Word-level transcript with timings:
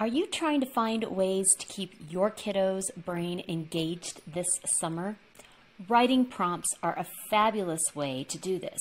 Are 0.00 0.06
you 0.06 0.28
trying 0.28 0.60
to 0.60 0.66
find 0.66 1.02
ways 1.02 1.56
to 1.56 1.66
keep 1.66 1.92
your 2.08 2.30
kiddo's 2.30 2.88
brain 3.04 3.42
engaged 3.48 4.20
this 4.32 4.46
summer? 4.78 5.16
Writing 5.88 6.24
prompts 6.24 6.68
are 6.84 6.96
a 6.96 7.06
fabulous 7.28 7.82
way 7.96 8.24
to 8.28 8.38
do 8.38 8.60
this. 8.60 8.78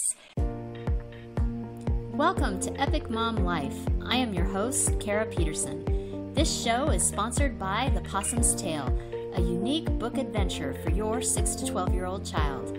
Welcome 2.13 2.59
to 2.59 2.71
Epic 2.79 3.09
Mom 3.09 3.37
Life. 3.37 3.73
I 4.05 4.17
am 4.17 4.31
your 4.31 4.45
host, 4.45 4.99
Kara 4.99 5.25
Peterson. 5.25 6.33
This 6.35 6.63
show 6.63 6.89
is 6.89 7.01
sponsored 7.01 7.57
by 7.57 7.91
The 7.95 8.01
Possum's 8.01 8.53
Tale, 8.53 8.95
a 9.33 9.41
unique 9.41 9.89
book 9.97 10.19
adventure 10.19 10.75
for 10.83 10.91
your 10.91 11.23
6 11.23 11.55
to 11.55 11.65
12 11.65 11.95
year 11.95 12.05
old 12.05 12.27
child. 12.27 12.77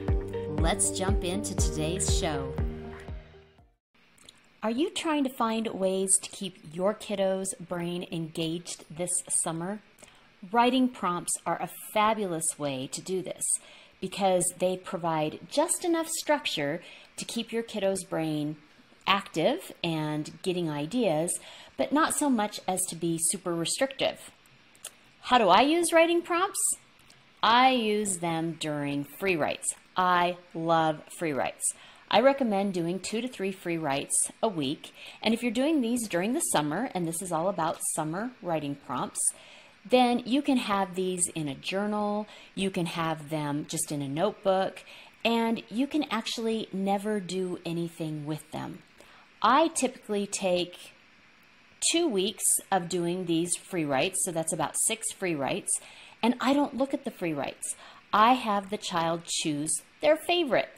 Let's 0.61 0.97
jump 0.97 1.25
into 1.25 1.57
today's 1.57 2.17
show. 2.17 2.55
Are 4.61 4.73
you 4.73 4.91
trying 4.91 5.23
to 5.23 5.31
find 5.31 5.69
ways 5.69 6.19
to 6.21 6.31
keep 6.31 6.59
your 6.73 6.93
kiddo's 6.93 7.55
brain 7.61 8.09
engaged 8.11 8.85
this 8.91 9.23
summer? 9.45 9.79
Writing 10.51 10.89
prompts 10.89 11.33
are 11.47 11.63
a 11.63 11.71
fabulous 11.95 12.45
way 12.59 12.89
to 12.89 13.01
do 13.01 13.23
this 13.23 13.45
because 14.01 14.43
they 14.59 14.77
provide 14.77 15.39
just 15.49 15.85
enough 15.85 16.09
structure 16.09 16.83
to 17.19 17.25
keep 17.25 17.53
your 17.53 17.63
kiddo's 17.63 18.03
brain 18.03 18.57
active 19.07 19.73
and 19.85 20.33
getting 20.43 20.69
ideas, 20.69 21.39
but 21.77 21.93
not 21.93 22.15
so 22.15 22.29
much 22.29 22.59
as 22.67 22.81
to 22.89 22.97
be 22.97 23.17
super 23.31 23.55
restrictive. 23.55 24.33
How 25.21 25.39
do 25.39 25.49
I 25.51 25.61
use 25.61 25.93
writing 25.93 26.21
prompts? 26.21 26.59
I 27.45 27.71
use 27.71 28.19
them 28.19 28.57
during 28.59 29.07
free 29.21 29.37
writes. 29.37 29.73
I 29.97 30.37
love 30.53 31.01
free 31.17 31.33
writes. 31.33 31.73
I 32.11 32.21
recommend 32.21 32.73
doing 32.73 33.01
two 33.01 33.21
to 33.21 33.29
three 33.29 33.53
free 33.53 33.77
writes 33.77 34.15
a 34.43 34.49
week. 34.49 34.95
And 35.23 35.35
if 35.35 35.43
you're 35.43 35.53
doing 35.53 35.81
these 35.81 36.09
during 36.09 36.33
the 36.33 36.41
summer, 36.41 36.91
and 36.95 37.07
this 37.07 37.21
is 37.21 37.33
all 37.33 37.49
about 37.49 37.81
summer 37.95 38.31
writing 38.43 38.77
prompts, 38.87 39.21
then 39.85 40.23
you 40.25 40.41
can 40.41 40.57
have 40.57 40.95
these 40.95 41.27
in 41.35 41.49
a 41.49 41.55
journal, 41.55 42.27
you 42.55 42.71
can 42.71 42.87
have 42.87 43.29
them 43.29 43.67
just 43.69 43.93
in 43.93 44.01
a 44.01 44.09
notebook, 44.09 44.83
and 45.25 45.63
you 45.69 45.87
can 45.87 46.05
actually 46.11 46.69
never 46.73 47.21
do 47.21 47.59
anything 47.67 48.25
with 48.25 48.51
them. 48.53 48.79
I 49.43 49.69
typically 49.69 50.27
take 50.27 50.93
two 51.93 52.09
weeks 52.09 52.45
of 52.73 52.89
doing 52.89 53.27
these 53.27 53.55
free 53.57 53.85
writes, 53.85 54.25
so 54.25 54.33
that's 54.33 54.53
about 54.53 54.77
six 54.87 55.13
free 55.13 55.35
writes, 55.35 55.71
and 56.23 56.35
I 56.41 56.55
don't 56.55 56.77
look 56.77 56.95
at 56.95 57.05
the 57.05 57.11
free 57.11 57.33
writes. 57.33 57.77
I 58.13 58.33
have 58.33 58.71
the 58.71 58.79
child 58.79 59.25
choose 59.27 59.83
their 60.01 60.17
favorite. 60.17 60.71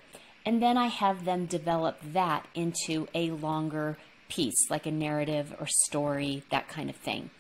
And 0.44 0.62
then 0.62 0.77
I 0.77 0.86
have 0.86 1.24
them 1.24 1.46
develop 1.46 1.98
that 2.12 2.46
into 2.55 3.08
a 3.14 3.30
longer 3.30 3.98
piece, 4.28 4.70
like 4.70 4.86
a 4.86 4.91
narrative 4.91 5.55
or 5.60 5.66
story, 5.66 6.44
that 6.50 6.69
kind 6.69 6.88
of 6.88 6.96
thing. 6.96 7.30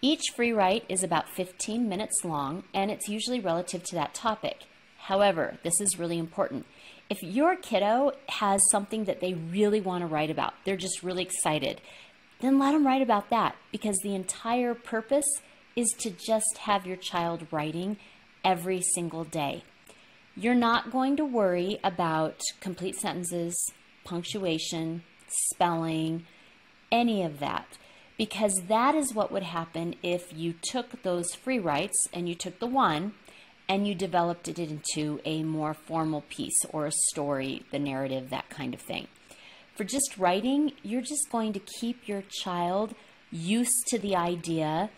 Each 0.00 0.22
free 0.36 0.52
write 0.52 0.84
is 0.88 1.02
about 1.02 1.28
15 1.30 1.88
minutes 1.88 2.24
long, 2.24 2.62
and 2.72 2.90
it's 2.90 3.08
usually 3.08 3.40
relative 3.40 3.82
to 3.84 3.96
that 3.96 4.14
topic. 4.14 4.64
However, 4.98 5.58
this 5.64 5.80
is 5.80 5.98
really 5.98 6.18
important. 6.18 6.66
If 7.10 7.22
your 7.22 7.56
kiddo 7.56 8.12
has 8.28 8.60
something 8.70 9.06
that 9.06 9.20
they 9.20 9.34
really 9.34 9.80
want 9.80 10.02
to 10.02 10.06
write 10.06 10.30
about, 10.30 10.54
they're 10.64 10.76
just 10.76 11.02
really 11.02 11.22
excited, 11.22 11.80
then 12.40 12.58
let 12.58 12.72
them 12.72 12.86
write 12.86 13.02
about 13.02 13.30
that 13.30 13.56
because 13.72 13.98
the 13.98 14.14
entire 14.14 14.74
purpose 14.74 15.40
is 15.74 15.88
to 15.98 16.10
just 16.10 16.58
have 16.58 16.86
your 16.86 16.96
child 16.96 17.46
writing 17.50 17.96
every 18.44 18.80
single 18.80 19.24
day. 19.24 19.64
You're 20.40 20.54
not 20.54 20.92
going 20.92 21.16
to 21.16 21.24
worry 21.24 21.80
about 21.82 22.40
complete 22.60 22.94
sentences, 22.94 23.56
punctuation, 24.04 25.02
spelling, 25.26 26.26
any 26.92 27.24
of 27.24 27.40
that, 27.40 27.76
because 28.16 28.52
that 28.68 28.94
is 28.94 29.12
what 29.12 29.32
would 29.32 29.42
happen 29.42 29.96
if 30.00 30.32
you 30.32 30.52
took 30.52 31.02
those 31.02 31.34
free 31.34 31.58
writes 31.58 32.06
and 32.12 32.28
you 32.28 32.36
took 32.36 32.60
the 32.60 32.68
one 32.68 33.14
and 33.68 33.88
you 33.88 33.96
developed 33.96 34.46
it 34.46 34.60
into 34.60 35.20
a 35.24 35.42
more 35.42 35.74
formal 35.74 36.22
piece 36.28 36.64
or 36.70 36.86
a 36.86 36.92
story, 37.08 37.64
the 37.72 37.80
narrative, 37.80 38.30
that 38.30 38.48
kind 38.48 38.74
of 38.74 38.80
thing. 38.80 39.08
For 39.76 39.82
just 39.82 40.18
writing, 40.18 40.70
you're 40.84 41.02
just 41.02 41.32
going 41.32 41.52
to 41.54 41.60
keep 41.80 42.06
your 42.06 42.22
child 42.22 42.94
used 43.32 43.88
to 43.88 43.98
the 43.98 44.14
idea 44.14 44.90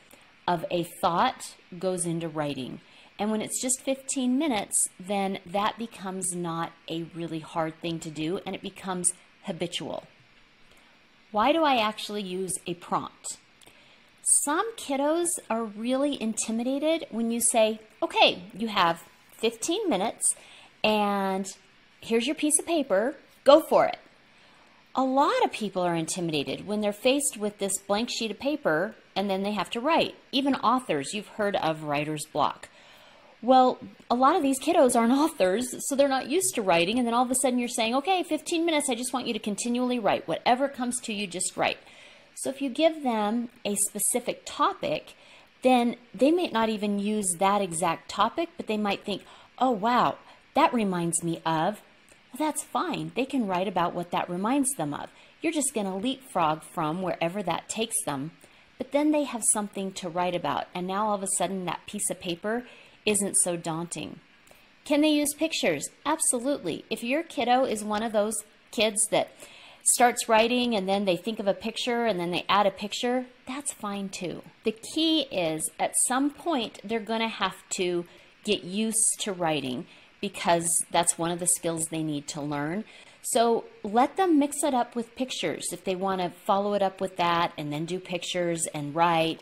of 0.47 0.67
a 0.71 0.87
thought 1.01 1.55
goes 1.79 2.05
into 2.05 2.29
writing. 2.29 2.83
And 3.21 3.31
when 3.31 3.43
it's 3.43 3.61
just 3.61 3.83
15 3.83 4.39
minutes, 4.39 4.89
then 4.99 5.41
that 5.45 5.79
becomes 5.79 6.35
not 6.35 6.73
a 6.89 7.03
really 7.15 7.41
hard 7.41 7.79
thing 7.83 8.01
to 8.01 8.11
do 8.11 8.41
and 8.47 8.55
it 8.55 8.63
becomes 8.63 9.13
habitual. 9.43 10.05
Why 11.31 11.53
do 11.53 11.63
I 11.63 11.77
actually 11.77 12.23
use 12.23 12.55
a 12.67 12.75
prompt? 12.75 13.37
Some 14.43 14.75
kiddos 14.77 15.29
are 15.51 15.65
really 15.65 16.21
intimidated 16.21 17.07
when 17.11 17.31
you 17.31 17.43
say, 17.43 17.81
okay, 18.03 18.43
you 18.57 18.69
have 18.69 19.03
15 19.37 19.91
minutes 19.91 20.35
and 20.83 21.47
here's 22.01 22.27
your 22.27 22.35
piece 22.35 22.59
of 22.59 22.67
paper, 22.67 23.17
go 23.45 23.61
for 23.69 23.85
it. 23.85 23.99
A 24.95 25.03
lot 25.03 25.45
of 25.45 25.53
people 25.53 25.83
are 25.83 25.95
intimidated 25.95 26.67
when 26.67 26.81
they're 26.81 26.93
faced 26.93 27.37
with 27.37 27.59
this 27.59 27.79
blank 27.87 28.09
sheet 28.11 28.31
of 28.31 28.39
paper 28.39 28.95
and 29.15 29.29
then 29.29 29.43
they 29.43 29.53
have 29.53 29.69
to 29.71 29.81
write. 29.81 30.15
Even 30.33 30.55
authors, 30.55 31.13
you've 31.13 31.29
heard 31.29 31.57
of 31.57 31.85
writer's 31.85 32.25
block. 32.33 32.70
Well, 33.43 33.79
a 34.11 34.15
lot 34.15 34.37
of 34.37 34.43
these 34.43 34.61
kiddos 34.61 34.95
aren't 34.95 35.13
authors, 35.25 35.75
so 35.89 35.97
they're 35.97 36.09
not 36.09 36.29
used 36.29 36.55
to 36.55 36.63
writing. 36.63 36.99
And 36.99 37.07
then 37.07 37.15
all 37.15 37.25
of 37.25 37.31
a 37.31 37.37
sudden 37.37 37.59
you're 37.59 37.69
saying, 37.69 37.95
okay, 37.97 38.23
15 38.23 38.65
minutes, 38.65 38.89
I 38.91 38.95
just 38.95 39.13
want 39.13 39.27
you 39.27 39.33
to 39.33 39.39
continually 39.39 39.99
write. 39.99 40.29
Whatever 40.29 40.69
comes 40.69 41.01
to 41.03 41.13
you, 41.13 41.27
just 41.27 41.57
write. 41.57 41.79
So 42.35 42.51
if 42.51 42.63
you 42.63 42.71
give 42.71 43.03
them 43.03 43.51
a 43.65 43.75
specific 43.75 44.43
topic, 44.45 45.15
then 45.63 45.97
they 46.15 46.31
may 46.31 46.49
not 46.49 46.69
even 46.69 46.99
use 46.99 47.37
that 47.39 47.61
exact 47.61 48.09
topic, 48.09 48.49
but 48.57 48.67
they 48.67 48.79
might 48.79 49.05
think, 49.05 49.23
oh, 49.59 49.71
wow, 49.71 50.17
that 50.55 50.73
reminds 50.73 51.23
me 51.23 51.37
of. 51.45 51.83
Well, 52.33 52.49
that's 52.49 52.63
fine. 52.63 53.13
They 53.15 53.25
can 53.25 53.47
write 53.47 53.69
about 53.69 53.95
what 53.95 54.11
that 54.13 54.31
reminds 54.31 54.71
them 54.73 54.95
of. 54.95 55.11
You're 55.43 55.53
just 55.53 55.75
going 55.75 55.87
to 55.87 55.95
leapfrog 55.95 56.63
from 56.63 57.03
wherever 57.03 57.43
that 57.43 57.69
takes 57.69 57.97
them. 58.05 58.31
But 58.79 58.93
then 58.93 59.11
they 59.11 59.25
have 59.25 59.43
something 59.53 59.93
to 59.93 60.09
write 60.09 60.35
about. 60.35 60.67
And 60.75 60.87
now 60.87 61.09
all 61.09 61.15
of 61.15 61.23
a 61.23 61.29
sudden, 61.37 61.67
that 61.67 61.87
piece 61.87 62.09
of 62.09 62.21
paper 62.21 62.65
isn't 63.07 63.37
so 63.37 63.57
daunting. 63.57 64.21
Can 64.85 65.01
they 65.01 65.11
use 65.11 65.35
pictures? 65.35 65.89
Absolutely. 66.05 66.85
If 66.91 67.03
your 67.03 67.23
kiddo 67.23 67.65
is 67.65 67.85
one 67.85 68.03
of 68.03 68.13
those 68.13 68.35
kids 68.71 69.07
that 69.11 69.31
starts 69.83 70.29
writing 70.29 70.75
and 70.75 70.89
then 70.89 71.05
they 71.05 71.17
think 71.17 71.39
of 71.39 71.47
a 71.47 71.55
picture 71.55 72.07
and 72.07 72.19
then 72.19 72.31
they 72.31 72.45
add 72.49 72.67
a 72.67 72.71
picture, 72.71 73.27
that's 73.47 73.73
fine 73.73 74.09
too. 74.09 74.43
The 74.65 74.73
key 74.73 75.23
is 75.31 75.69
at 75.79 75.97
some 76.07 76.31
point 76.31 76.81
they're 76.85 77.01
going 77.01 77.21
to 77.21 77.29
have 77.29 77.57
to 77.77 78.05
get 78.45 78.65
used 78.65 79.21
to 79.21 79.33
writing 79.33 79.87
because 80.21 80.69
that's 80.91 81.19
one 81.19 81.31
of 81.31 81.41
the 81.41 81.47
skills 81.47 81.87
they 81.87 82.03
need 82.03 82.27
to 82.29 82.41
learn. 82.41 82.85
So 83.23 83.65
let 83.83 84.17
them 84.17 84.39
mix 84.39 84.63
it 84.63 84.75
up 84.75 84.97
with 84.97 85.15
pictures. 85.15 85.67
If 85.73 85.85
they 85.85 85.95
want 85.95 86.21
to 86.21 86.31
follow 86.31 86.75
it 86.75 86.83
up 86.83 87.01
with 87.01 87.17
that 87.17 87.53
and 87.57 87.73
then 87.73 87.85
do 87.85 87.99
pictures 87.99 88.67
and 88.75 88.95
write, 88.95 89.41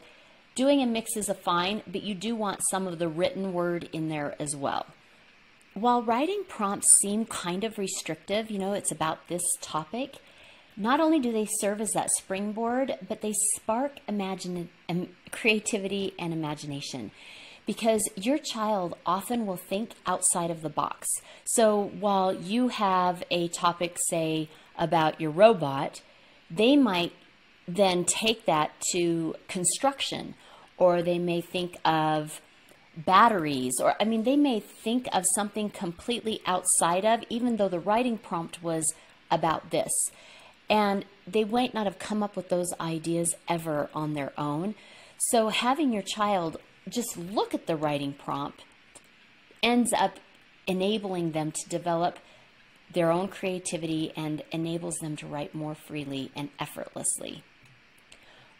Doing 0.58 0.82
a 0.82 0.86
mix 0.86 1.16
is 1.16 1.28
a 1.28 1.34
fine, 1.34 1.82
but 1.86 2.02
you 2.02 2.16
do 2.16 2.34
want 2.34 2.66
some 2.68 2.88
of 2.88 2.98
the 2.98 3.06
written 3.06 3.52
word 3.52 3.88
in 3.92 4.08
there 4.08 4.34
as 4.42 4.56
well. 4.56 4.86
While 5.74 6.02
writing 6.02 6.42
prompts 6.48 6.98
seem 6.98 7.26
kind 7.26 7.62
of 7.62 7.78
restrictive, 7.78 8.50
you 8.50 8.58
know, 8.58 8.72
it's 8.72 8.90
about 8.90 9.28
this 9.28 9.44
topic, 9.60 10.16
not 10.76 10.98
only 10.98 11.20
do 11.20 11.30
they 11.30 11.46
serve 11.60 11.80
as 11.80 11.92
that 11.92 12.10
springboard, 12.10 12.98
but 13.06 13.20
they 13.20 13.34
spark 13.54 14.00
imagine, 14.08 14.68
creativity 15.30 16.12
and 16.18 16.32
imagination 16.32 17.12
because 17.64 18.02
your 18.16 18.38
child 18.38 18.96
often 19.06 19.46
will 19.46 19.58
think 19.58 19.92
outside 20.06 20.50
of 20.50 20.62
the 20.62 20.68
box. 20.68 21.06
So 21.44 21.92
while 22.00 22.34
you 22.34 22.66
have 22.66 23.22
a 23.30 23.46
topic, 23.46 23.96
say, 24.08 24.48
about 24.76 25.20
your 25.20 25.30
robot, 25.30 26.02
they 26.50 26.74
might 26.76 27.12
then 27.68 28.04
take 28.04 28.46
that 28.46 28.72
to 28.90 29.36
construction 29.46 30.34
or 30.78 31.02
they 31.02 31.18
may 31.18 31.40
think 31.40 31.76
of 31.84 32.40
batteries 32.96 33.80
or 33.80 33.94
I 34.00 34.04
mean 34.04 34.24
they 34.24 34.36
may 34.36 34.58
think 34.58 35.08
of 35.12 35.24
something 35.34 35.70
completely 35.70 36.40
outside 36.46 37.04
of 37.04 37.22
even 37.28 37.56
though 37.56 37.68
the 37.68 37.78
writing 37.78 38.18
prompt 38.18 38.62
was 38.62 38.92
about 39.30 39.70
this 39.70 39.92
and 40.68 41.04
they 41.26 41.44
might 41.44 41.74
not 41.74 41.86
have 41.86 41.98
come 41.98 42.22
up 42.22 42.34
with 42.34 42.48
those 42.48 42.72
ideas 42.80 43.36
ever 43.48 43.88
on 43.94 44.14
their 44.14 44.32
own 44.36 44.74
so 45.16 45.50
having 45.50 45.92
your 45.92 46.02
child 46.02 46.56
just 46.88 47.16
look 47.16 47.54
at 47.54 47.66
the 47.66 47.76
writing 47.76 48.12
prompt 48.12 48.64
ends 49.62 49.92
up 49.92 50.18
enabling 50.66 51.32
them 51.32 51.52
to 51.52 51.68
develop 51.68 52.18
their 52.92 53.10
own 53.10 53.28
creativity 53.28 54.12
and 54.16 54.42
enables 54.50 54.96
them 54.96 55.16
to 55.16 55.26
write 55.26 55.54
more 55.54 55.74
freely 55.74 56.30
and 56.34 56.48
effortlessly. 56.58 57.42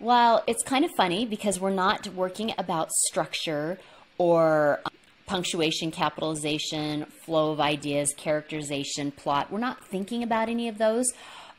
Well, 0.01 0.45
it's 0.47 0.63
kind 0.63 0.85
of 0.85 0.93
funny 0.97 1.27
because 1.27 1.59
we're 1.59 1.71
not 1.71 2.07
working 2.15 2.55
about 2.57 2.93
structure 2.93 3.81
or 4.17 4.79
um, 4.85 4.93
punctuation, 5.27 5.91
capitalization, 5.91 7.05
flow 7.25 7.51
of 7.51 7.59
ideas, 7.59 8.15
characterization, 8.17 9.11
plot. 9.11 9.51
We're 9.51 9.59
not 9.59 9.85
thinking 9.85 10.23
about 10.23 10.49
any 10.49 10.69
of 10.69 10.79
those. 10.79 11.13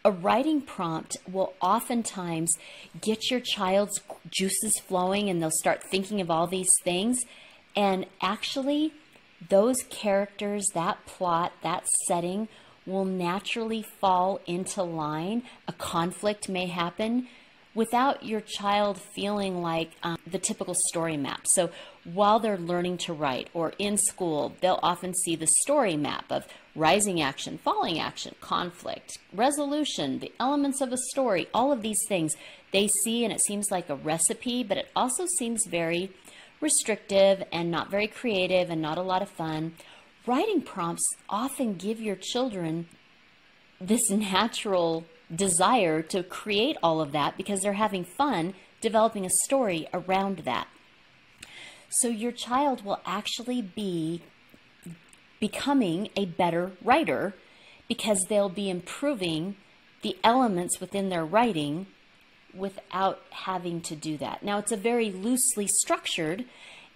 A 0.06 0.12
writing 0.12 0.62
prompt 0.62 1.18
will 1.30 1.54
oftentimes 1.62 2.58
get 3.02 3.30
your 3.30 3.42
child's 3.42 4.00
juices 4.30 4.80
flowing 4.88 5.30
and 5.30 5.42
they'll 5.42 5.52
start 5.52 5.84
thinking 5.84 6.22
of 6.22 6.32
all 6.32 6.48
these 6.48 6.72
things. 6.86 7.20
And 7.76 8.06
actually, 8.22 8.94
those 9.50 9.84
characters, 9.90 10.66
that 10.74 11.06
plot, 11.06 11.52
that 11.62 11.86
setting 12.08 12.48
will 12.86 13.04
naturally 13.04 13.84
fall 14.00 14.40
into 14.48 14.82
line. 14.82 15.44
A 15.68 15.74
conflict 15.74 16.48
may 16.48 16.68
happen 16.68 17.28
without 17.80 18.26
your 18.26 18.42
child 18.42 19.00
feeling 19.00 19.62
like 19.62 19.90
um, 20.04 20.18
the 20.28 20.38
typical 20.38 20.76
story 20.90 21.16
map. 21.16 21.48
So 21.48 21.70
while 22.04 22.38
they're 22.38 22.58
learning 22.58 22.98
to 23.06 23.14
write 23.14 23.48
or 23.54 23.72
in 23.80 23.98
school, 23.98 24.54
they'll 24.60 24.82
often 24.84 25.14
see 25.16 25.38
the 25.38 25.48
story 25.62 25.96
map 25.96 26.26
of 26.30 26.46
rising 26.76 27.22
action, 27.22 27.58
falling 27.58 27.98
action, 27.98 28.36
conflict, 28.42 29.18
resolution, 29.32 30.20
the 30.20 30.34
elements 30.42 30.82
of 30.82 30.92
a 30.92 30.98
story, 31.12 31.48
all 31.54 31.72
of 31.72 31.82
these 31.82 32.02
things 32.10 32.36
they 32.74 32.90
see, 33.06 33.24
and 33.24 33.32
it 33.32 33.40
seems 33.40 33.72
like 33.72 33.90
a 33.90 33.96
recipe, 33.96 34.62
but 34.62 34.78
it 34.78 34.92
also 34.94 35.26
seems 35.38 35.66
very 35.66 36.12
restrictive 36.60 37.42
and 37.50 37.72
not 37.72 37.90
very 37.90 38.08
creative 38.08 38.70
and 38.70 38.82
not 38.82 38.98
a 38.98 39.02
lot 39.02 39.22
of 39.22 39.30
fun. 39.30 39.74
Writing 40.28 40.62
prompts 40.62 41.10
often 41.30 41.76
give 41.76 42.02
your 42.02 42.18
children 42.18 42.90
this 43.80 44.10
natural 44.10 45.06
desire 45.34 46.02
to 46.02 46.24
create 46.24 46.78
all 46.82 47.02
of 47.02 47.12
that 47.12 47.38
because 47.38 47.62
they're 47.62 47.74
having 47.74 48.04
fun 48.04 48.54
developing 48.82 49.26
a 49.26 49.30
story 49.46 49.88
around 49.94 50.40
that. 50.40 50.68
So 51.90 52.08
your 52.08 52.32
child 52.32 52.86
will 52.86 53.02
actually 53.06 53.62
be 53.62 54.22
becoming 55.40 56.10
a 56.16 56.26
better 56.26 56.72
writer 56.84 57.34
because 57.88 58.26
they'll 58.30 58.50
be 58.50 58.70
improving 58.70 59.56
the 60.02 60.18
elements 60.24 60.80
within 60.80 61.10
their 61.10 61.26
writing 61.26 61.88
without 62.54 63.22
having 63.32 63.82
to 63.82 63.96
do 63.96 64.18
that. 64.18 64.44
Now, 64.44 64.58
it's 64.58 64.72
a 64.72 64.78
very 64.78 65.12
loosely 65.12 65.68
structured, 65.68 66.46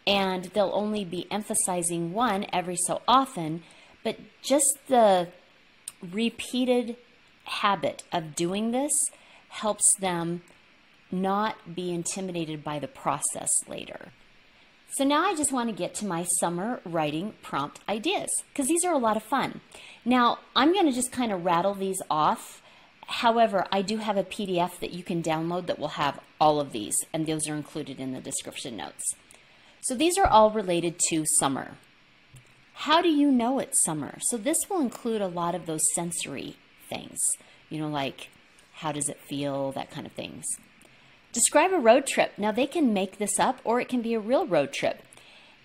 and 0.06 0.46
they'll 0.46 0.72
only 0.74 1.06
be 1.06 1.28
emphasizing 1.32 2.14
one 2.14 2.46
every 2.54 2.78
so 2.88 3.02
often, 3.08 3.64
but 4.04 4.18
just 4.42 4.78
the 4.88 5.30
repeated 6.02 6.98
habit 7.44 8.04
of 8.12 8.36
doing 8.36 8.72
this 8.72 8.94
helps 9.50 9.96
them 9.96 10.42
not 11.12 11.76
be 11.76 11.94
intimidated 11.94 12.64
by 12.64 12.80
the 12.80 12.88
process 12.88 13.50
later. 13.68 14.10
So 14.98 15.04
now 15.04 15.26
I 15.26 15.36
just 15.36 15.52
want 15.52 15.70
to 15.70 15.76
get 15.76 15.96
to 15.96 16.06
my 16.06 16.24
summer 16.40 16.80
writing 16.86 17.34
prompt 17.42 17.80
ideas 17.90 18.30
because 18.50 18.68
these 18.68 18.86
are 18.86 18.94
a 18.94 19.00
lot 19.00 19.18
of 19.18 19.24
fun. 19.24 19.62
Now 20.06 20.40
I'm 20.56 20.74
going 20.74 20.86
to 20.86 20.92
just 20.92 21.12
kind 21.12 21.32
of 21.32 21.46
rattle 21.46 21.74
these 21.74 22.02
off. 22.10 22.62
However, 23.08 23.66
I 23.72 23.82
do 23.82 23.98
have 23.98 24.18
a 24.18 24.24
PDF 24.24 24.80
that 24.80 24.94
you 24.94 25.04
can 25.04 25.24
download 25.24 25.66
that 25.66 25.80
will 25.80 25.90
have 25.90 26.20
all 26.40 26.60
of 26.60 26.72
these, 26.72 26.96
and 27.12 27.26
those 27.26 27.48
are 27.50 27.56
included 27.56 28.00
in 28.00 28.14
the 28.14 28.22
description 28.22 28.78
notes. 28.78 29.04
So 29.82 29.96
these 29.96 30.18
are 30.18 30.28
all 30.28 30.52
related 30.52 31.00
to 31.10 31.26
summer. 31.40 31.78
How 32.74 33.02
do 33.02 33.10
you 33.10 33.32
know 33.32 33.60
it's 33.60 33.84
summer? 33.84 34.18
So 34.22 34.38
this 34.38 34.58
will 34.70 34.80
include 34.80 35.22
a 35.22 35.28
lot 35.28 35.56
of 35.56 35.66
those 35.66 35.82
sensory 35.96 36.56
things, 36.90 37.20
you 37.70 37.80
know, 37.80 37.90
like 37.90 38.30
how 38.74 38.92
does 38.92 39.10
it 39.10 39.20
feel, 39.20 39.72
that 39.74 39.92
kind 39.92 40.06
of 40.06 40.14
things. 40.14 40.46
Describe 41.32 41.72
a 41.72 41.80
road 41.80 42.06
trip. 42.06 42.34
Now, 42.38 42.52
they 42.52 42.68
can 42.68 42.94
make 42.94 43.18
this 43.18 43.40
up 43.40 43.60
or 43.64 43.80
it 43.80 43.90
can 43.90 44.02
be 44.02 44.14
a 44.14 44.20
real 44.20 44.46
road 44.46 44.72
trip. 44.72 45.02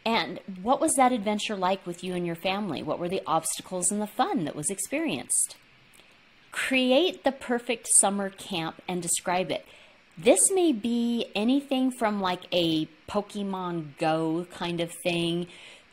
And 0.05 0.41
what 0.62 0.81
was 0.81 0.94
that 0.94 1.12
adventure 1.12 1.56
like 1.56 1.87
with 1.87 2.03
you 2.03 2.15
and 2.15 2.25
your 2.25 2.35
family? 2.35 2.82
What 2.82 2.99
were 2.99 3.09
the 3.09 3.23
obstacles 3.26 3.91
and 3.91 4.00
the 4.00 4.06
fun 4.06 4.44
that 4.44 4.56
was 4.56 4.70
experienced? 4.70 5.56
Create 6.50 7.25
the 7.25 7.32
perfect 7.32 7.88
summer 7.99 8.31
camp 8.31 8.81
and 8.88 9.03
describe 9.03 9.50
it. 9.50 9.67
This 10.17 10.50
may 10.50 10.73
be 10.73 11.26
anything 11.35 11.91
from 11.91 12.20
like 12.20 12.43
a 12.53 12.87
Pokemon 13.09 13.99
Go 13.99 14.47
kind 14.50 14.81
of 14.81 14.91
thing 15.05 15.47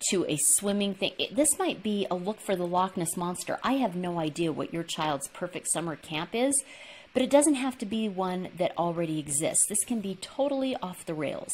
to 0.10 0.26
a 0.26 0.38
swimming 0.38 0.94
thing. 0.94 1.14
This 1.32 1.58
might 1.58 1.82
be 1.82 2.06
a 2.10 2.16
look 2.16 2.40
for 2.40 2.56
the 2.56 2.68
Loch 2.68 2.98
Ness 2.98 3.18
Monster. 3.18 3.60
I 3.64 3.74
have 3.74 3.96
no 3.96 4.20
idea 4.20 4.52
what 4.52 4.74
your 4.74 4.84
child's 4.84 5.28
perfect 5.30 5.68
summer 5.72 5.96
camp 5.96 6.32
is, 6.34 6.64
but 7.14 7.24
it 7.24 7.30
doesn't 7.30 7.56
have 7.56 7.78
to 7.80 7.86
be 7.86 8.10
one 8.10 8.50
that 8.58 8.78
already 8.78 9.20
exists. 9.20 9.66
This 9.68 9.84
can 9.86 10.02
be 10.02 10.16
totally 10.16 10.76
off 10.78 11.06
the 11.06 11.14
rails. 11.14 11.54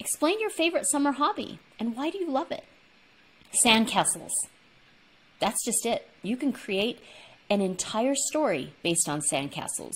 Explain 0.00 0.40
your 0.40 0.50
favorite 0.50 0.88
summer 0.88 1.12
hobby 1.12 1.58
and 1.78 1.96
why 1.96 2.10
do 2.10 2.18
you 2.18 2.30
love 2.30 2.50
it? 2.50 2.64
Sandcastles. 3.52 4.32
That's 5.40 5.64
just 5.64 5.86
it. 5.86 6.08
You 6.22 6.36
can 6.36 6.52
create 6.52 7.00
an 7.48 7.60
entire 7.60 8.14
story 8.14 8.74
based 8.82 9.08
on 9.08 9.20
sandcastles. 9.20 9.94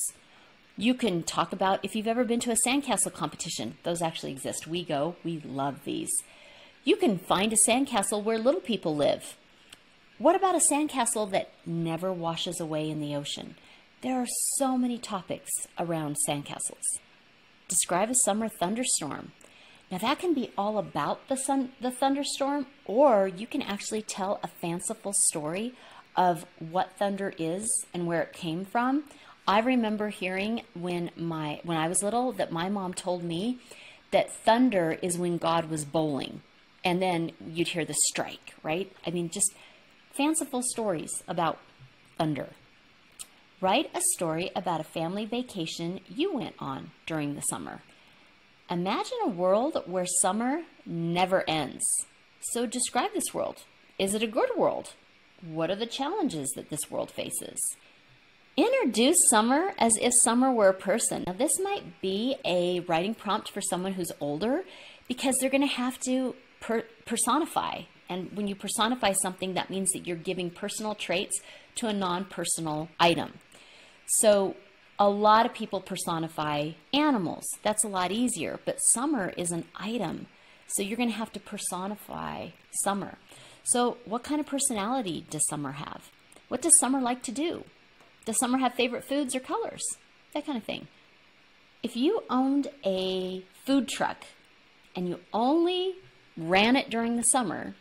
You 0.77 0.95
can 0.95 1.23
talk 1.23 1.53
about 1.53 1.85
if 1.85 1.95
you've 1.95 2.09
ever 2.09 2.25
been 2.25 2.41
to 2.41 2.53
a 2.53 2.57
sandcastle 2.67 3.13
competition. 3.13 3.77
Those 3.83 4.01
actually 4.01 4.33
exist. 4.33 4.67
We 4.67 4.85
go. 4.85 5.17
We 5.23 5.41
love 5.45 5.85
these. 5.85 6.11
You 6.85 6.97
can 6.97 7.17
find 7.17 7.53
a 7.53 7.57
sandcastle 7.57 8.25
where 8.25 8.39
little 8.39 8.61
people 8.61 8.97
live. 8.97 9.37
What 10.19 10.35
about 10.35 10.57
a 10.57 10.59
sandcastle 10.59 11.31
that 11.31 11.51
never 11.65 12.13
washes 12.13 12.59
away 12.59 12.91
in 12.91 13.01
the 13.01 13.15
ocean? 13.15 13.55
There 14.01 14.21
are 14.21 14.27
so 14.57 14.77
many 14.77 14.99
topics 14.99 15.53
around 15.79 16.17
sandcastles. 16.29 16.99
Describe 17.69 18.11
a 18.11 18.17
summer 18.17 18.49
thunderstorm. 18.49 19.31
Now 19.93 19.99
that 19.99 20.19
can 20.19 20.35
be 20.35 20.51
all 20.59 20.77
about 20.77 21.29
the 21.29 21.37
sun, 21.37 21.71
the 21.81 21.93
thunderstorm, 21.93 22.67
or 22.85 23.29
you 23.29 23.47
can 23.47 23.63
actually 23.63 24.03
tell 24.03 24.41
a 24.43 24.49
fanciful 24.49 25.13
story 25.13 25.75
of 26.17 26.47
what 26.59 26.99
thunder 26.99 27.33
is 27.39 27.87
and 27.95 28.09
where 28.09 28.23
it 28.23 28.33
came 28.33 28.65
from. 28.65 29.05
I 29.47 29.61
remember 29.61 30.09
hearing 30.09 30.63
when 30.75 31.13
my 31.15 31.61
when 31.63 31.77
I 31.77 31.87
was 31.87 32.03
little 32.03 32.33
that 32.33 32.51
my 32.51 32.69
mom 32.69 32.93
told 32.93 33.23
me 33.23 33.61
that 34.11 34.33
thunder 34.33 34.99
is 35.01 35.17
when 35.17 35.39
God 35.39 35.71
was 35.71 35.85
bowling 35.85 36.43
and 36.85 37.01
then 37.01 37.33
you'd 37.47 37.69
hear 37.69 37.85
the 37.85 37.95
strike, 38.09 38.55
right? 38.63 38.93
I 39.07 39.11
mean, 39.11 39.29
just 39.29 39.55
fanciful 40.13 40.63
stories 40.63 41.23
about 41.27 41.59
thunder. 42.19 42.51
Write 43.61 43.91
a 43.95 44.01
story 44.15 44.51
about 44.57 44.81
a 44.81 44.85
family 44.85 45.25
vacation 45.25 46.01
you 46.09 46.35
went 46.35 46.57
on 46.59 46.91
during 47.07 47.35
the 47.35 47.43
summer. 47.43 47.83
Imagine 48.69 49.19
a 49.23 49.29
world 49.29 49.83
where 49.87 50.07
summer 50.07 50.63
never 50.85 51.49
ends. 51.49 51.85
So 52.41 52.67
describe 52.67 53.13
this 53.15 53.33
world. 53.33 53.63
Is 53.99 54.15
it 54.15 54.23
a 54.23 54.27
good 54.27 54.51
world? 54.57 54.95
What 55.43 55.71
are 55.71 55.77
the 55.77 55.87
challenges 55.87 56.51
that 56.57 56.71
this 56.71 56.91
world 56.91 57.11
faces? 57.11 57.59
Introduce 58.57 59.29
summer 59.29 59.73
as 59.79 59.97
if 59.99 60.13
summer 60.15 60.53
were 60.53 60.69
a 60.69 60.75
person. 60.75 61.25
Now, 61.27 61.33
this 61.33 61.59
might 61.61 62.01
be 62.01 62.37
a 62.45 62.81
writing 62.81 63.15
prompt 63.15 63.51
for 63.51 63.61
someone 63.61 63.93
who's 63.93 64.13
older 64.21 64.65
because 65.09 65.37
they're 65.39 65.51
going 65.51 65.67
to 65.67 65.75
have 65.75 65.99
to 66.01 66.35
per 66.63 66.85
personify. 67.05 67.83
And 68.09 68.31
when 68.35 68.47
you 68.49 68.55
personify 68.55 69.13
something, 69.13 69.55
that 69.55 69.71
means 69.71 69.91
that 69.93 70.07
you're 70.07 70.17
giving 70.17 70.51
personal 70.51 70.95
traits 70.95 71.41
to 71.77 71.89
a 71.89 71.93
non 71.93 72.25
personal 72.25 72.89
item. 72.99 73.35
So 74.07 74.57
a 74.99 75.09
lot 75.09 75.47
of 75.47 75.53
people 75.53 75.81
personify 75.81 76.71
animals. 76.95 77.45
That's 77.63 77.85
a 77.85 77.89
lot 77.89 78.13
easier. 78.13 78.61
But 78.65 78.77
summer 78.79 79.33
is 79.37 79.51
an 79.51 79.65
item. 79.77 80.27
So 80.69 80.83
you're 80.83 80.97
going 80.97 81.11
to 81.11 81.17
have 81.17 81.33
to 81.33 81.41
personify 81.41 82.49
summer. 82.85 83.19
So, 83.65 83.99
what 84.05 84.25
kind 84.25 84.41
of 84.41 84.47
personality 84.47 85.25
does 85.31 85.47
summer 85.49 85.73
have? 85.73 86.11
What 86.49 86.63
does 86.63 86.79
summer 86.79 87.01
like 87.01 87.23
to 87.25 87.33
do? 87.33 87.65
Does 88.25 88.39
summer 88.39 88.59
have 88.59 88.75
favorite 88.75 89.05
foods 89.05 89.37
or 89.37 89.41
colors? 89.41 89.83
That 90.35 90.47
kind 90.47 90.59
of 90.59 90.65
thing. 90.65 90.89
If 91.83 91.97
you 91.97 92.23
owned 92.29 92.69
a 92.85 93.45
food 93.67 93.89
truck 93.89 94.25
and 94.97 95.09
you 95.09 95.21
only 95.33 95.95
ran 96.37 96.77
it 96.77 96.91
during 96.91 97.17
the 97.17 97.23
summer, 97.23 97.75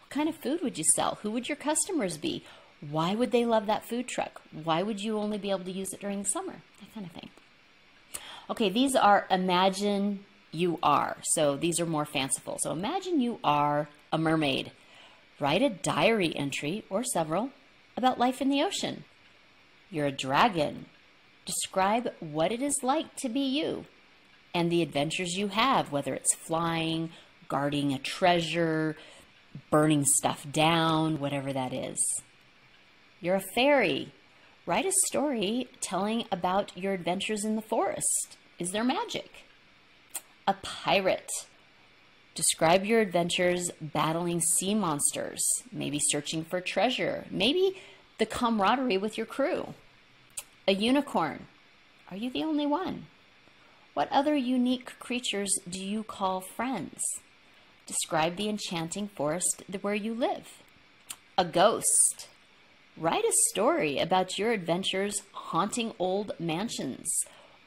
what 0.00 0.10
kind 0.10 0.28
of 0.28 0.36
food 0.36 0.60
would 0.62 0.78
you 0.78 0.84
sell? 0.94 1.18
Who 1.22 1.30
would 1.32 1.48
your 1.48 1.56
customers 1.56 2.16
be? 2.16 2.44
Why 2.80 3.14
would 3.14 3.32
they 3.32 3.44
love 3.44 3.66
that 3.66 3.88
food 3.88 4.06
truck? 4.08 4.40
Why 4.52 4.82
would 4.82 5.00
you 5.00 5.18
only 5.18 5.38
be 5.38 5.50
able 5.50 5.64
to 5.64 5.72
use 5.72 5.92
it 5.92 6.00
during 6.00 6.22
the 6.22 6.28
summer? 6.28 6.62
That 6.80 6.94
kind 6.94 7.06
of 7.06 7.12
thing. 7.12 7.30
Okay, 8.50 8.70
these 8.70 8.94
are 8.94 9.26
imagine 9.30 10.24
you 10.52 10.78
are. 10.82 11.18
So 11.34 11.56
these 11.56 11.80
are 11.80 11.86
more 11.86 12.06
fanciful. 12.06 12.58
So 12.60 12.72
imagine 12.72 13.20
you 13.20 13.38
are 13.44 13.88
a 14.12 14.18
mermaid. 14.18 14.72
Write 15.40 15.62
a 15.62 15.68
diary 15.70 16.34
entry 16.36 16.84
or 16.88 17.04
several 17.04 17.50
about 17.96 18.18
life 18.18 18.40
in 18.40 18.48
the 18.48 18.62
ocean. 18.62 19.04
You're 19.90 20.06
a 20.06 20.12
dragon. 20.12 20.86
Describe 21.44 22.12
what 22.20 22.52
it 22.52 22.62
is 22.62 22.80
like 22.82 23.16
to 23.16 23.28
be 23.28 23.40
you 23.40 23.86
and 24.54 24.70
the 24.70 24.82
adventures 24.82 25.34
you 25.36 25.48
have, 25.48 25.92
whether 25.92 26.14
it's 26.14 26.34
flying, 26.34 27.10
guarding 27.48 27.92
a 27.92 27.98
treasure, 27.98 28.96
burning 29.70 30.04
stuff 30.04 30.46
down, 30.50 31.18
whatever 31.18 31.52
that 31.52 31.72
is. 31.72 31.98
You're 33.20 33.36
a 33.36 33.52
fairy. 33.54 34.12
Write 34.66 34.86
a 34.86 34.92
story 35.06 35.68
telling 35.80 36.24
about 36.30 36.76
your 36.76 36.92
adventures 36.92 37.44
in 37.44 37.56
the 37.56 37.62
forest. 37.62 38.36
Is 38.58 38.70
there 38.70 38.84
magic? 38.84 39.30
A 40.46 40.54
pirate. 40.62 41.30
Describe 42.34 42.84
your 42.84 43.00
adventures 43.00 43.70
battling 43.80 44.40
sea 44.40 44.74
monsters, 44.74 45.42
maybe 45.72 45.98
searching 45.98 46.44
for 46.44 46.60
treasure, 46.60 47.24
maybe 47.30 47.80
the 48.18 48.26
camaraderie 48.26 48.98
with 48.98 49.16
your 49.16 49.26
crew. 49.26 49.74
A 50.68 50.72
unicorn. 50.74 51.46
Are 52.10 52.16
you 52.16 52.30
the 52.30 52.44
only 52.44 52.66
one? 52.66 53.06
What 53.94 54.12
other 54.12 54.36
unique 54.36 54.98
creatures 55.00 55.58
do 55.68 55.82
you 55.82 56.04
call 56.04 56.40
friends? 56.40 57.02
Describe 57.88 58.36
the 58.36 58.50
enchanting 58.50 59.08
forest 59.08 59.64
where 59.80 59.94
you 59.94 60.12
live. 60.12 60.62
A 61.38 61.44
ghost. 61.44 62.28
Write 62.98 63.24
a 63.24 63.32
story 63.50 63.98
about 63.98 64.38
your 64.38 64.52
adventures 64.52 65.22
haunting 65.32 65.94
old 65.98 66.32
mansions 66.38 67.10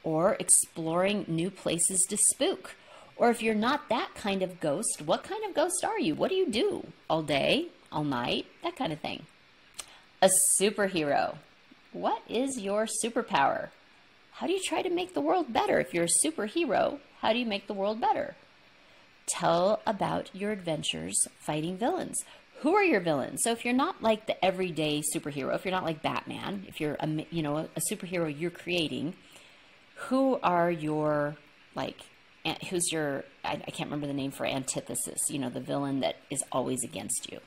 or 0.04 0.36
exploring 0.38 1.24
new 1.26 1.50
places 1.50 2.06
to 2.08 2.16
spook. 2.16 2.76
Or 3.16 3.30
if 3.30 3.42
you're 3.42 3.56
not 3.56 3.88
that 3.88 4.14
kind 4.14 4.42
of 4.42 4.60
ghost, 4.60 5.02
what 5.04 5.24
kind 5.24 5.44
of 5.44 5.56
ghost 5.56 5.84
are 5.84 5.98
you? 5.98 6.14
What 6.14 6.28
do 6.28 6.36
you 6.36 6.48
do? 6.48 6.86
All 7.10 7.22
day? 7.22 7.66
All 7.90 8.04
night? 8.04 8.46
That 8.62 8.76
kind 8.76 8.92
of 8.92 9.00
thing. 9.00 9.26
A 10.22 10.30
superhero. 10.60 11.34
What 11.92 12.22
is 12.28 12.60
your 12.60 12.86
superpower? 13.04 13.70
How 14.34 14.46
do 14.46 14.52
you 14.52 14.62
try 14.62 14.82
to 14.82 14.90
make 14.90 15.14
the 15.14 15.20
world 15.20 15.52
better? 15.52 15.80
If 15.80 15.92
you're 15.92 16.04
a 16.04 16.26
superhero, 16.26 17.00
how 17.20 17.32
do 17.32 17.40
you 17.40 17.46
make 17.46 17.66
the 17.66 17.74
world 17.74 18.00
better? 18.00 18.36
Tell 19.32 19.80
about 19.86 20.28
your 20.34 20.52
adventures 20.52 21.16
fighting 21.38 21.78
villains. 21.78 22.22
Who 22.60 22.74
are 22.74 22.84
your 22.84 23.00
villains? 23.00 23.40
So 23.42 23.50
if 23.50 23.64
you're 23.64 23.72
not 23.72 24.02
like 24.02 24.26
the 24.26 24.44
everyday 24.44 25.00
superhero, 25.14 25.54
if 25.54 25.64
you're 25.64 25.72
not 25.72 25.84
like 25.84 26.02
Batman, 26.02 26.66
if 26.68 26.80
you're 26.80 26.96
a 27.00 27.08
you 27.30 27.42
know 27.42 27.56
a 27.56 27.80
superhero 27.90 28.32
you're 28.38 28.50
creating, 28.50 29.14
who 29.94 30.38
are 30.42 30.70
your 30.70 31.36
like 31.74 31.96
who's 32.68 32.92
your 32.92 33.24
I, 33.42 33.52
I 33.52 33.70
can't 33.70 33.88
remember 33.88 34.06
the 34.06 34.12
name 34.12 34.32
for 34.32 34.44
antithesis, 34.44 35.18
you 35.30 35.38
know, 35.38 35.48
the 35.48 35.60
villain 35.60 36.00
that 36.00 36.16
is 36.30 36.44
always 36.52 36.84
against 36.84 37.32
you. 37.32 37.40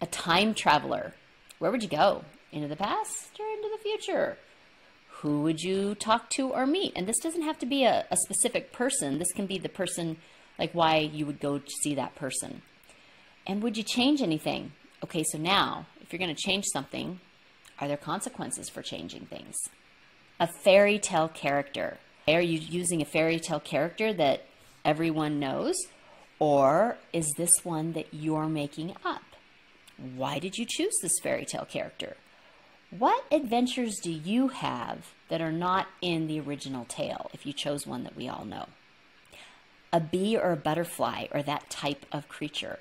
A 0.00 0.06
time 0.06 0.54
traveler. 0.54 1.14
Where 1.58 1.70
would 1.70 1.82
you 1.82 1.88
go? 1.88 2.24
Into 2.52 2.68
the 2.68 2.76
past 2.76 3.38
or 3.38 3.46
into 3.46 3.68
the 3.70 3.82
future? 3.82 4.38
Who 5.20 5.42
would 5.42 5.60
you 5.60 5.94
talk 5.94 6.30
to 6.30 6.50
or 6.50 6.66
meet? 6.66 6.92
And 6.96 7.06
this 7.06 7.18
doesn't 7.18 7.42
have 7.42 7.58
to 7.58 7.66
be 7.66 7.84
a, 7.84 8.06
a 8.10 8.16
specific 8.16 8.72
person. 8.72 9.18
This 9.18 9.32
can 9.32 9.46
be 9.46 9.58
the 9.58 9.68
person, 9.68 10.18
like 10.58 10.72
why 10.72 10.98
you 10.98 11.26
would 11.26 11.40
go 11.40 11.58
to 11.58 11.70
see 11.82 11.94
that 11.94 12.14
person. 12.14 12.62
And 13.46 13.62
would 13.62 13.76
you 13.76 13.82
change 13.82 14.22
anything? 14.22 14.72
Okay, 15.04 15.22
so 15.22 15.38
now, 15.38 15.86
if 16.00 16.12
you're 16.12 16.18
going 16.18 16.34
to 16.34 16.40
change 16.40 16.64
something, 16.72 17.20
are 17.80 17.88
there 17.88 17.96
consequences 17.96 18.68
for 18.68 18.82
changing 18.82 19.26
things? 19.26 19.56
A 20.40 20.46
fairy 20.46 20.98
tale 20.98 21.28
character. 21.28 21.98
Are 22.28 22.40
you 22.40 22.58
using 22.58 23.00
a 23.00 23.06
fairy 23.06 23.38
tale 23.38 23.60
character 23.60 24.12
that 24.14 24.46
everyone 24.84 25.38
knows? 25.38 25.76
Or 26.38 26.98
is 27.12 27.32
this 27.36 27.52
one 27.62 27.92
that 27.92 28.12
you're 28.12 28.48
making 28.48 28.94
up? 29.04 29.22
Why 29.96 30.38
did 30.38 30.58
you 30.58 30.66
choose 30.68 30.94
this 31.00 31.18
fairy 31.22 31.44
tale 31.44 31.64
character? 31.64 32.16
What 32.90 33.24
adventures 33.32 33.98
do 34.02 34.12
you 34.12 34.48
have 34.48 35.06
that 35.28 35.40
are 35.40 35.52
not 35.52 35.88
in 36.00 36.26
the 36.26 36.40
original 36.40 36.84
tale 36.84 37.30
if 37.32 37.46
you 37.46 37.52
chose 37.52 37.86
one 37.86 38.04
that 38.04 38.16
we 38.16 38.28
all 38.28 38.44
know? 38.44 38.66
A 39.96 40.00
bee 40.00 40.36
or 40.36 40.52
a 40.52 40.56
butterfly 40.56 41.24
or 41.30 41.42
that 41.42 41.70
type 41.70 42.04
of 42.12 42.28
creature. 42.28 42.80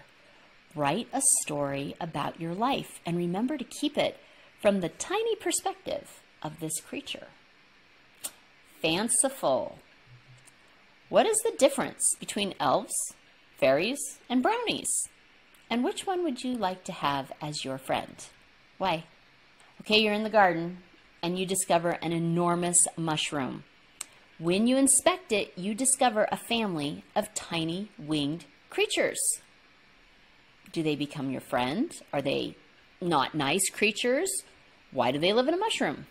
Write 0.76 1.08
a 1.14 1.22
story 1.44 1.96
about 2.02 2.42
your 2.42 2.54
life 2.54 3.00
and 3.06 3.16
remember 3.16 3.58
to 3.58 3.64
keep 3.64 3.98
it 3.98 4.20
from 4.62 4.82
the 4.82 4.90
tiny 4.90 5.38
perspective 5.38 6.20
of 6.44 6.60
this 6.60 6.82
creature. 6.82 7.28
Fanciful. 8.82 9.80
What 11.08 11.26
is 11.26 11.38
the 11.38 11.56
difference 11.58 12.04
between 12.20 12.54
elves, 12.60 12.94
fairies, 13.58 14.20
and 14.28 14.44
brownies? 14.44 15.08
And 15.70 15.86
which 15.86 16.06
one 16.06 16.22
would 16.22 16.44
you 16.44 16.56
like 16.58 16.84
to 16.84 16.92
have 16.92 17.32
as 17.42 17.64
your 17.64 17.78
friend? 17.78 18.26
Why? 18.78 19.06
Okay, 19.80 20.02
you're 20.02 20.12
in 20.12 20.24
the 20.24 20.30
garden 20.30 20.80
and 21.24 21.40
you 21.40 21.46
discover 21.46 21.92
an 21.92 22.12
enormous 22.12 22.90
mushroom. 22.98 23.64
When 24.38 24.68
you 24.68 24.76
inspect 24.76 25.32
it, 25.32 25.54
you 25.56 25.74
discover 25.74 26.28
a 26.30 26.36
family 26.36 27.06
of 27.16 27.34
tiny 27.34 27.90
winged 27.98 28.44
creatures. 28.70 29.20
Do 30.74 30.84
they 30.84 30.98
become 30.98 31.32
your 31.32 31.40
friend? 31.40 31.90
Are 32.12 32.22
they 32.22 32.58
not 33.00 33.34
nice 33.34 33.70
creatures? 33.70 34.30
Why 34.92 35.12
do 35.12 35.20
they 35.20 35.32
live 35.32 35.48
in 35.48 35.54
a 35.54 35.58
mushroom? 35.58 36.08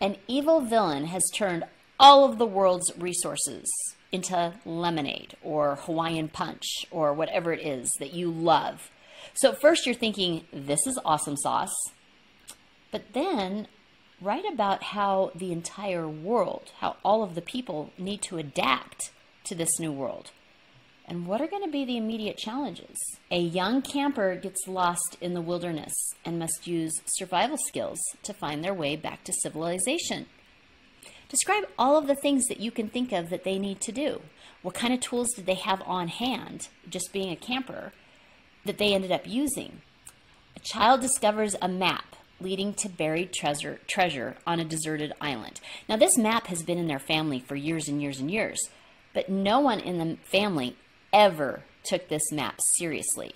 An 0.00 0.16
evil 0.26 0.62
villain 0.62 1.04
has 1.06 1.22
turned 1.34 1.64
all 2.00 2.24
of 2.24 2.38
the 2.38 2.46
world's 2.46 2.90
resources 2.96 3.70
into 4.10 4.54
lemonade 4.64 5.36
or 5.42 5.76
Hawaiian 5.76 6.28
punch 6.28 6.86
or 6.90 7.12
whatever 7.12 7.52
it 7.52 7.60
is 7.60 7.90
that 7.98 8.14
you 8.14 8.30
love. 8.30 8.90
So 9.34 9.52
first 9.52 9.84
you're 9.84 9.94
thinking, 9.94 10.46
this 10.50 10.86
is 10.86 10.98
awesome 11.04 11.36
sauce. 11.36 11.74
But 12.90 13.12
then 13.12 13.68
write 14.22 14.44
about 14.50 14.82
how 14.84 15.32
the 15.34 15.52
entire 15.52 16.08
world, 16.08 16.70
how 16.78 16.96
all 17.04 17.22
of 17.22 17.34
the 17.34 17.42
people 17.42 17.90
need 17.98 18.22
to 18.22 18.38
adapt 18.38 19.10
to 19.44 19.54
this 19.54 19.80
new 19.80 19.90
world. 19.90 20.30
And 21.06 21.26
what 21.26 21.40
are 21.40 21.48
going 21.48 21.64
to 21.64 21.70
be 21.70 21.84
the 21.84 21.96
immediate 21.96 22.38
challenges? 22.38 22.96
A 23.30 23.40
young 23.40 23.82
camper 23.82 24.36
gets 24.36 24.68
lost 24.68 25.16
in 25.20 25.34
the 25.34 25.40
wilderness 25.40 25.92
and 26.24 26.38
must 26.38 26.66
use 26.66 26.92
survival 27.06 27.58
skills 27.66 27.98
to 28.22 28.32
find 28.32 28.62
their 28.62 28.72
way 28.72 28.94
back 28.94 29.24
to 29.24 29.32
civilization. 29.42 30.26
Describe 31.28 31.64
all 31.76 31.96
of 31.96 32.06
the 32.06 32.14
things 32.14 32.46
that 32.46 32.60
you 32.60 32.70
can 32.70 32.88
think 32.88 33.10
of 33.10 33.30
that 33.30 33.42
they 33.42 33.58
need 33.58 33.80
to 33.80 33.92
do. 33.92 34.22
What 34.62 34.74
kind 34.74 34.94
of 34.94 35.00
tools 35.00 35.32
did 35.34 35.46
they 35.46 35.54
have 35.54 35.82
on 35.82 36.06
hand, 36.08 36.68
just 36.88 37.12
being 37.12 37.32
a 37.32 37.36
camper, 37.36 37.92
that 38.64 38.78
they 38.78 38.94
ended 38.94 39.10
up 39.10 39.26
using? 39.26 39.80
A 40.54 40.60
child 40.60 41.00
discovers 41.00 41.56
a 41.60 41.68
map 41.68 42.11
leading 42.42 42.74
to 42.74 42.88
buried 42.88 43.32
treasure, 43.32 43.80
treasure 43.86 44.36
on 44.46 44.60
a 44.60 44.64
deserted 44.64 45.12
island. 45.20 45.60
Now, 45.88 45.96
this 45.96 46.18
map 46.18 46.48
has 46.48 46.62
been 46.62 46.78
in 46.78 46.88
their 46.88 46.98
family 46.98 47.40
for 47.40 47.56
years 47.56 47.88
and 47.88 48.02
years 48.02 48.20
and 48.20 48.30
years, 48.30 48.60
but 49.14 49.28
no 49.28 49.60
one 49.60 49.80
in 49.80 49.98
the 49.98 50.16
family 50.24 50.76
ever 51.12 51.64
took 51.84 52.08
this 52.08 52.32
map 52.32 52.60
seriously. 52.76 53.34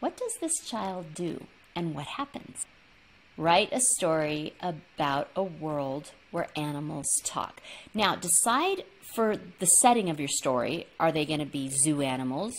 What 0.00 0.16
does 0.16 0.34
this 0.40 0.60
child 0.64 1.14
do 1.14 1.46
and 1.74 1.94
what 1.94 2.06
happens? 2.06 2.66
Write 3.36 3.72
a 3.72 3.80
story 3.80 4.54
about 4.60 5.28
a 5.36 5.42
world 5.42 6.10
where 6.30 6.48
animals 6.56 7.08
talk. 7.24 7.60
Now, 7.94 8.16
decide 8.16 8.84
for 9.14 9.36
the 9.58 9.66
setting 9.66 10.10
of 10.10 10.18
your 10.18 10.28
story 10.28 10.86
are 10.98 11.12
they 11.12 11.24
going 11.24 11.38
to 11.40 11.46
be 11.46 11.70
zoo 11.70 12.02
animals, 12.02 12.54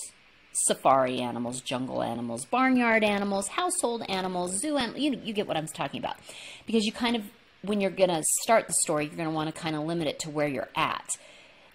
safari 0.65 1.19
animals, 1.19 1.61
jungle 1.61 2.01
animals, 2.03 2.45
barnyard 2.45 3.03
animals, 3.03 3.47
household 3.47 4.03
animals, 4.09 4.59
zoo 4.59 4.77
animals. 4.77 4.99
You, 5.01 5.19
you 5.23 5.33
get 5.33 5.47
what 5.47 5.57
I'm 5.57 5.67
talking 5.67 5.99
about. 5.99 6.17
Because 6.65 6.85
you 6.85 6.91
kind 6.91 7.15
of, 7.15 7.23
when 7.61 7.81
you're 7.81 7.91
going 7.91 8.09
to 8.09 8.23
start 8.41 8.67
the 8.67 8.73
story, 8.73 9.05
you're 9.05 9.15
going 9.15 9.29
to 9.29 9.33
want 9.33 9.53
to 9.53 9.61
kind 9.61 9.75
of 9.75 9.83
limit 9.83 10.07
it 10.07 10.19
to 10.19 10.29
where 10.29 10.47
you're 10.47 10.69
at. 10.75 11.09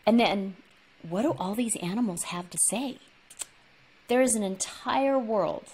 And 0.07 0.21
then, 0.21 0.57
what 1.09 1.23
do 1.23 1.35
all 1.39 1.55
these 1.55 1.77
animals 1.77 2.25
have 2.25 2.51
to 2.51 2.59
say? 2.69 2.99
There 4.09 4.21
is 4.21 4.35
an 4.35 4.43
entire 4.43 5.19
world 5.19 5.65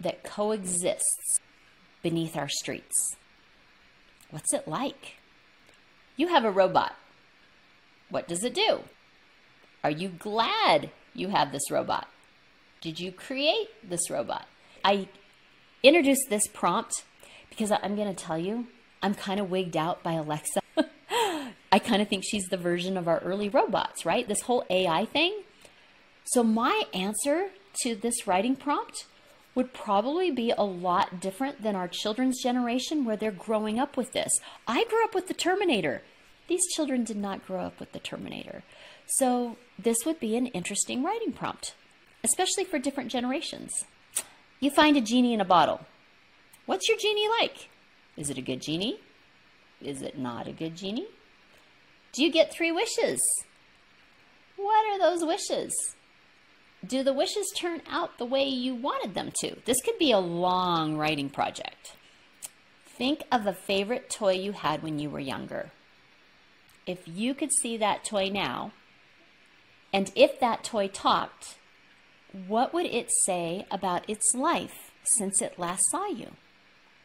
that 0.00 0.24
coexists 0.24 1.40
beneath 2.02 2.36
our 2.36 2.48
streets. 2.48 3.16
What's 4.30 4.52
it 4.52 4.68
like? 4.68 5.16
You 6.16 6.28
have 6.28 6.44
a 6.44 6.50
robot. 6.50 6.94
What 8.10 8.28
does 8.28 8.42
it 8.42 8.54
do? 8.54 8.80
Are 9.84 9.90
you 9.90 10.08
glad 10.08 10.90
you 11.14 11.28
have 11.28 11.52
this 11.52 11.70
robot? 11.70 12.08
Did 12.80 13.00
you 13.00 13.10
create 13.10 13.68
this 13.88 14.08
robot? 14.08 14.46
I 14.84 15.08
introduced 15.82 16.26
this 16.28 16.46
prompt 16.46 16.92
because 17.50 17.72
I'm 17.72 17.96
going 17.96 18.14
to 18.14 18.24
tell 18.24 18.38
you, 18.38 18.66
I'm 19.02 19.14
kind 19.14 19.40
of 19.40 19.50
wigged 19.50 19.76
out 19.76 20.02
by 20.02 20.12
Alexa. 20.12 20.60
I 21.72 21.78
kind 21.78 22.00
of 22.00 22.08
think 22.08 22.24
she's 22.24 22.46
the 22.46 22.56
version 22.56 22.96
of 22.96 23.08
our 23.08 23.18
early 23.18 23.48
robots, 23.48 24.06
right? 24.06 24.26
This 24.26 24.42
whole 24.42 24.64
AI 24.70 25.06
thing. 25.06 25.42
So, 26.24 26.44
my 26.44 26.84
answer 26.94 27.48
to 27.82 27.94
this 27.94 28.26
writing 28.26 28.54
prompt 28.54 29.06
would 29.54 29.72
probably 29.72 30.30
be 30.30 30.52
a 30.56 30.62
lot 30.62 31.20
different 31.20 31.62
than 31.62 31.74
our 31.74 31.88
children's 31.88 32.40
generation 32.40 33.04
where 33.04 33.16
they're 33.16 33.32
growing 33.32 33.78
up 33.78 33.96
with 33.96 34.12
this. 34.12 34.32
I 34.66 34.84
grew 34.84 35.02
up 35.04 35.14
with 35.14 35.26
the 35.26 35.34
Terminator. 35.34 36.02
These 36.46 36.66
children 36.74 37.02
did 37.02 37.16
not 37.16 37.46
grow 37.46 37.62
up 37.62 37.80
with 37.80 37.92
the 37.92 37.98
Terminator. 37.98 38.62
So, 39.06 39.56
this 39.78 39.98
would 40.06 40.20
be 40.20 40.36
an 40.36 40.46
interesting 40.48 41.02
writing 41.02 41.32
prompt 41.32 41.74
especially 42.24 42.64
for 42.64 42.78
different 42.78 43.10
generations. 43.10 43.72
You 44.60 44.70
find 44.70 44.96
a 44.96 45.00
genie 45.00 45.34
in 45.34 45.40
a 45.40 45.44
bottle. 45.44 45.80
What's 46.66 46.88
your 46.88 46.98
genie 46.98 47.28
like? 47.40 47.68
Is 48.16 48.30
it 48.30 48.38
a 48.38 48.42
good 48.42 48.60
genie? 48.60 49.00
Is 49.80 50.02
it 50.02 50.18
not 50.18 50.48
a 50.48 50.52
good 50.52 50.76
genie? 50.76 51.06
Do 52.12 52.24
you 52.24 52.32
get 52.32 52.52
three 52.52 52.72
wishes? 52.72 53.20
What 54.56 54.86
are 54.88 54.98
those 54.98 55.24
wishes? 55.24 55.72
Do 56.84 57.02
the 57.02 57.12
wishes 57.12 57.46
turn 57.56 57.82
out 57.88 58.18
the 58.18 58.24
way 58.24 58.44
you 58.44 58.74
wanted 58.74 59.14
them 59.14 59.32
to? 59.40 59.56
This 59.64 59.80
could 59.80 59.98
be 59.98 60.10
a 60.10 60.18
long 60.18 60.96
writing 60.96 61.30
project. 61.30 61.94
Think 62.84 63.22
of 63.30 63.46
a 63.46 63.52
favorite 63.52 64.10
toy 64.10 64.32
you 64.32 64.52
had 64.52 64.82
when 64.82 64.98
you 64.98 65.10
were 65.10 65.20
younger. 65.20 65.70
If 66.86 67.06
you 67.06 67.34
could 67.34 67.52
see 67.52 67.76
that 67.76 68.04
toy 68.04 68.28
now, 68.28 68.72
and 69.92 70.10
if 70.16 70.40
that 70.40 70.64
toy 70.64 70.88
talked, 70.88 71.58
what 72.32 72.72
would 72.74 72.86
it 72.86 73.10
say 73.24 73.66
about 73.70 74.08
its 74.08 74.34
life 74.34 74.92
since 75.02 75.40
it 75.40 75.58
last 75.58 75.82
saw 75.90 76.06
you? 76.06 76.32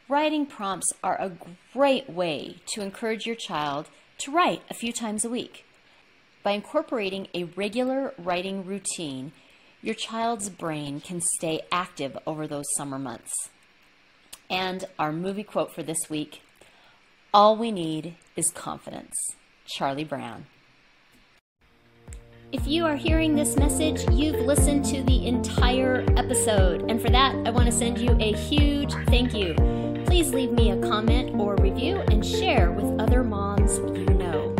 writing 0.08 0.44
prompts 0.44 0.92
are 1.02 1.20
a 1.20 1.32
great 1.72 2.08
way 2.10 2.56
to 2.66 2.82
encourage 2.82 3.26
your 3.26 3.36
child 3.36 3.88
to 4.18 4.30
write 4.30 4.62
a 4.70 4.74
few 4.74 4.92
times 4.92 5.24
a 5.24 5.30
week. 5.30 5.64
By 6.42 6.52
incorporating 6.52 7.28
a 7.32 7.44
regular 7.44 8.12
writing 8.18 8.66
routine, 8.66 9.32
your 9.80 9.94
child's 9.94 10.50
brain 10.50 11.00
can 11.00 11.20
stay 11.20 11.62
active 11.72 12.18
over 12.26 12.46
those 12.46 12.66
summer 12.76 12.98
months. 12.98 13.32
And 14.50 14.84
our 14.98 15.12
movie 15.12 15.42
quote 15.42 15.74
for 15.74 15.82
this 15.82 16.10
week 16.10 16.42
All 17.32 17.56
we 17.56 17.72
need 17.72 18.16
is 18.36 18.50
confidence. 18.50 19.14
Charlie 19.66 20.04
Brown. 20.04 20.46
If 22.54 22.68
you 22.68 22.86
are 22.86 22.94
hearing 22.94 23.34
this 23.34 23.56
message, 23.56 24.08
you've 24.12 24.46
listened 24.46 24.84
to 24.84 25.02
the 25.02 25.26
entire 25.26 26.04
episode. 26.16 26.88
And 26.88 27.02
for 27.02 27.10
that, 27.10 27.34
I 27.44 27.50
want 27.50 27.66
to 27.66 27.72
send 27.72 27.98
you 27.98 28.16
a 28.20 28.32
huge 28.32 28.92
thank 29.08 29.34
you. 29.34 29.54
Please 30.06 30.32
leave 30.32 30.52
me 30.52 30.70
a 30.70 30.76
comment 30.76 31.34
or 31.34 31.56
review 31.56 31.96
and 32.12 32.24
share 32.24 32.70
with 32.70 33.00
other 33.00 33.24
moms 33.24 33.78
you 33.78 34.14
know. 34.14 34.54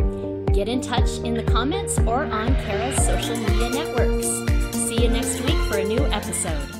Get 0.53 0.69
in 0.69 0.81
touch 0.81 1.09
in 1.19 1.35
the 1.35 1.45
comments 1.45 1.97
or 2.01 2.25
on 2.25 2.57
Kara's 2.65 2.97
social 2.97 3.37
media 3.37 3.71
networks. 3.71 4.27
See 4.77 5.01
you 5.01 5.09
next 5.09 5.41
week 5.43 5.59
for 5.71 5.79
a 5.79 5.85
new 5.85 6.05
episode. 6.07 6.74